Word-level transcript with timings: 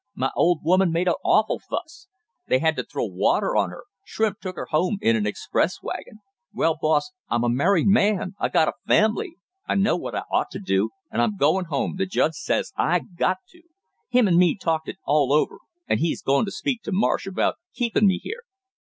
My 0.15 0.31
old 0.35 0.61
woman 0.63 0.91
made 0.91 1.07
an 1.07 1.13
awful 1.23 1.59
fuss! 1.59 2.07
They 2.47 2.57
had 2.57 2.75
to 2.77 2.83
throw 2.83 3.05
water 3.05 3.55
on 3.55 3.69
her; 3.69 3.83
Shrimp 4.03 4.39
took 4.39 4.55
her 4.55 4.65
home 4.71 4.97
in 4.99 5.15
an 5.15 5.27
express 5.27 5.83
wagon. 5.83 6.21
Hell, 6.57 6.75
boss, 6.81 7.11
I'm 7.29 7.43
a 7.43 7.49
married 7.49 7.85
man 7.85 8.33
I 8.39 8.49
got 8.49 8.67
a 8.67 8.73
family! 8.87 9.35
I 9.67 9.75
know 9.75 9.95
what 9.95 10.15
I 10.15 10.23
ought 10.33 10.49
to 10.53 10.59
do, 10.59 10.89
and 11.11 11.21
I'm 11.21 11.37
goin' 11.37 11.65
home, 11.65 11.97
the 11.99 12.07
judge 12.07 12.33
says 12.33 12.71
I 12.75 13.01
got 13.15 13.45
to! 13.49 13.61
Him 14.09 14.27
and 14.27 14.37
me 14.37 14.57
talked 14.57 14.89
it 14.89 14.97
all 15.05 15.31
over, 15.31 15.59
and 15.87 15.99
he's 15.99 16.23
goin' 16.23 16.45
to 16.45 16.51
speak 16.51 16.81
to 16.85 16.91
Marsh 16.91 17.27
about 17.27 17.57
keepin' 17.75 18.07
me 18.07 18.17
here!" 18.23 18.41